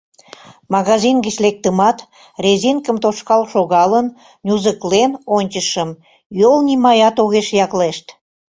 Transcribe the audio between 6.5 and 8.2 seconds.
нимаят огеш яклешт.